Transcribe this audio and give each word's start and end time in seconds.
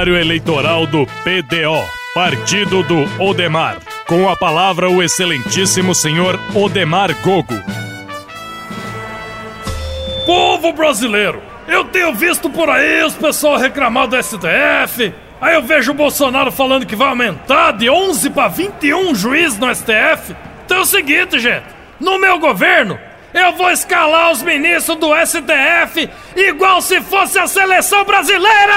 Horário 0.00 0.16
eleitoral 0.16 0.86
do 0.86 1.04
PDO, 1.04 1.84
Partido 2.14 2.82
do 2.82 3.22
Odemar. 3.22 3.76
Com 4.06 4.30
a 4.30 4.34
palavra 4.34 4.88
o 4.88 5.02
excelentíssimo 5.02 5.94
senhor 5.94 6.40
Odemar 6.54 7.14
Gogo. 7.20 7.52
Povo 10.24 10.72
brasileiro, 10.72 11.42
eu 11.68 11.84
tenho 11.84 12.14
visto 12.14 12.48
por 12.48 12.70
aí 12.70 13.04
os 13.04 13.12
pessoal 13.12 13.58
reclamar 13.58 14.08
do 14.08 14.16
STF. 14.16 15.12
Aí 15.38 15.54
eu 15.54 15.62
vejo 15.62 15.90
o 15.90 15.94
Bolsonaro 15.94 16.50
falando 16.50 16.86
que 16.86 16.96
vai 16.96 17.08
aumentar 17.08 17.72
de 17.72 17.90
11 17.90 18.30
para 18.30 18.48
21 18.48 19.14
juízes 19.14 19.58
no 19.58 19.68
STF. 19.74 20.34
Então 20.64 20.78
é 20.78 20.80
o 20.80 20.86
seguinte, 20.86 21.38
gente. 21.38 21.66
No 22.00 22.18
meu 22.18 22.38
governo, 22.38 22.98
eu 23.32 23.52
vou 23.52 23.70
escalar 23.70 24.30
os 24.32 24.42
ministros 24.42 24.96
do 24.98 25.14
STF 25.14 26.08
igual 26.36 26.80
se 26.82 27.00
fosse 27.00 27.38
a 27.38 27.46
seleção 27.46 28.04
brasileira! 28.04 28.74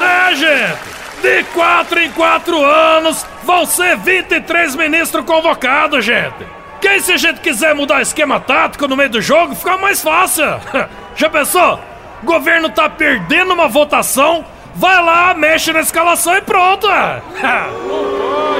É, 0.00 0.34
gente! 0.34 0.90
De 1.22 1.44
quatro 1.52 2.00
em 2.00 2.10
quatro 2.12 2.64
anos 2.64 3.26
vão 3.42 3.66
ser 3.66 3.96
23 3.98 4.74
ministros 4.76 5.24
convocados, 5.24 6.04
gente! 6.04 6.46
Quem 6.80 6.98
se 7.00 7.12
a 7.12 7.16
gente 7.18 7.40
quiser 7.40 7.74
mudar 7.74 8.00
esquema 8.00 8.40
tático 8.40 8.88
no 8.88 8.96
meio 8.96 9.10
do 9.10 9.20
jogo, 9.20 9.54
fica 9.54 9.76
mais 9.76 10.02
fácil! 10.02 10.46
Já 11.14 11.28
pensou? 11.28 11.78
O 12.22 12.26
governo 12.26 12.70
tá 12.70 12.88
perdendo 12.88 13.52
uma 13.52 13.68
votação, 13.68 14.44
vai 14.74 15.02
lá, 15.02 15.34
mexe 15.34 15.72
na 15.72 15.80
escalação 15.80 16.36
e 16.36 16.40
pronto! 16.40 16.86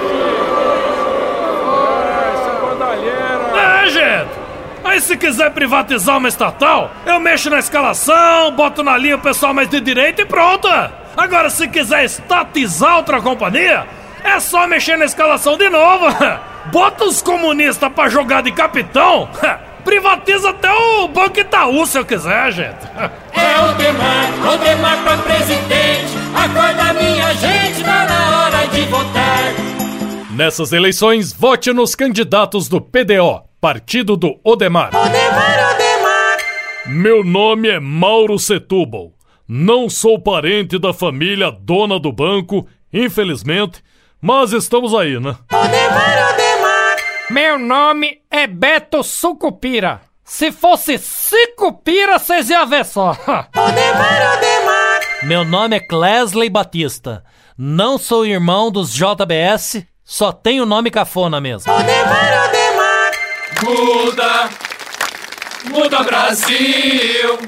Se 5.01 5.17
quiser 5.17 5.51
privatizar 5.51 6.19
uma 6.19 6.29
estatal, 6.29 6.91
eu 7.05 7.19
mexo 7.19 7.51
na 7.51 7.59
escalação, 7.59 8.53
boto 8.53 8.83
na 8.83 8.97
linha 8.97 9.17
o 9.17 9.20
pessoal 9.20 9.53
mais 9.53 9.69
de 9.69 9.81
direita 9.81 10.23
e 10.23 10.25
pronto! 10.25 10.69
Agora 11.17 11.51
se 11.51 11.67
quiser 11.67 12.05
estatizar 12.05 12.98
outra 12.98 13.20
companhia, 13.20 13.87
é 14.23 14.39
só 14.39 14.67
mexer 14.67 14.97
na 14.97 15.07
escalação 15.07 15.57
de 15.57 15.69
novo! 15.69 16.07
Bota 16.70 17.05
os 17.05 17.20
comunistas 17.23 17.91
pra 17.92 18.09
jogar 18.09 18.42
de 18.42 18.53
capitão! 18.53 19.29
Privatiza 19.84 20.51
até 20.51 20.70
o 20.70 21.09
Banco 21.09 21.41
Itaú 21.41 21.87
se 21.87 21.98
eu 21.98 22.05
quiser, 22.05 22.53
gente! 22.53 22.87
É 23.33 23.59
o 23.62 23.73
Demar, 23.75 24.55
o 24.55 24.59
Demar 24.59 25.03
pra 25.03 25.17
presidente. 25.17 26.12
Acorda 26.35 26.92
minha 26.92 27.33
gente, 27.35 27.83
tá 27.83 28.07
na 28.07 28.41
hora 28.42 28.67
de 28.67 28.83
votar. 28.83 29.55
Nessas 30.31 30.73
eleições, 30.73 31.33
vote 31.33 31.73
nos 31.73 31.95
candidatos 31.95 32.69
do 32.69 32.81
PDO, 32.81 33.42
Partido 33.61 34.16
do 34.16 34.41
Odemar. 34.42 34.89
Odemar, 34.89 35.75
Odemar. 35.75 36.39
Meu 36.86 37.22
nome 37.22 37.69
é 37.69 37.78
Mauro 37.78 38.39
Setúbal. 38.39 39.12
Não 39.47 39.91
sou 39.91 40.19
parente 40.19 40.78
da 40.78 40.94
família 40.94 41.50
dona 41.50 42.00
do 42.00 42.11
banco, 42.11 42.67
infelizmente, 42.91 43.83
mas 44.19 44.52
estamos 44.52 44.94
aí, 44.94 45.20
né? 45.20 45.36
Odemar, 45.52 46.33
Odemar. 46.33 46.97
Meu 47.30 47.58
nome 47.58 48.22
é 48.30 48.47
Beto 48.47 49.02
Sucupira. 49.02 50.00
Se 50.24 50.50
fosse 50.50 50.97
Cicupira, 50.97 52.19
vocês 52.19 52.48
iam 52.48 52.67
ver 52.67 52.86
só. 52.86 53.11
Odemar, 53.55 54.39
Odemar. 54.39 55.00
Meu 55.24 55.45
nome 55.45 55.77
é 55.77 55.80
Clesley 55.80 56.48
Batista. 56.48 57.22
Não 57.58 57.98
sou 57.98 58.24
irmão 58.24 58.70
dos 58.70 58.91
JBS, 58.91 59.84
só 60.02 60.33
tenho 60.33 60.64
nome 60.64 60.91
cafona 60.91 61.42
mesmo. 61.42 61.70
Odemar, 61.70 62.06
Odemar. 62.06 62.39
Muda, 63.62 64.48
muda 65.70 66.03
Brasil. 66.03 67.39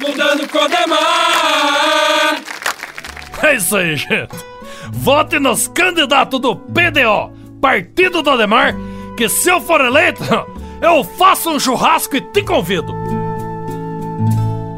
Mudando 0.00 0.48
com 0.48 0.58
o 0.58 0.68
Demar. 0.68 2.40
É 3.42 3.54
isso 3.54 3.76
aí, 3.76 3.96
gente! 3.96 4.36
Vote 4.92 5.38
nos 5.38 5.68
candidatos 5.68 6.40
do 6.40 6.56
PDO, 6.56 7.32
Partido 7.60 8.22
do 8.22 8.30
Ademar, 8.30 8.74
que 9.16 9.28
se 9.28 9.48
eu 9.48 9.60
for 9.60 9.80
eleito, 9.80 10.22
eu 10.82 11.04
faço 11.04 11.50
um 11.50 11.60
churrasco 11.60 12.16
e 12.16 12.20
te 12.20 12.42
convido! 12.42 13.19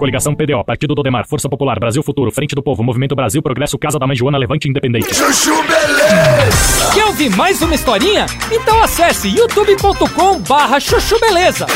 Coligação 0.02 0.34
PDO, 0.34 0.64
Partido 0.64 0.96
do 0.96 1.00
Odemar, 1.00 1.28
Força 1.28 1.48
Popular, 1.48 1.78
Brasil 1.78 2.02
Futuro, 2.02 2.32
Frente 2.32 2.56
do 2.56 2.62
Povo, 2.62 2.82
Movimento 2.82 3.14
Brasil, 3.14 3.40
Progresso, 3.40 3.78
Casa 3.78 4.00
da 4.00 4.06
Mãe 4.06 4.16
Joana, 4.16 4.36
Levante 4.36 4.68
Independente. 4.68 5.14
Chuchu 5.14 5.54
Beleza! 5.62 6.92
Quer 6.92 7.04
ouvir 7.04 7.30
mais 7.36 7.62
uma 7.62 7.72
historinha? 7.72 8.26
Então 8.50 8.82
acesse 8.82 9.28
youtube.com 9.28 10.40
barra 10.40 10.80
chuchu 10.80 11.20
beleza. 11.20 11.66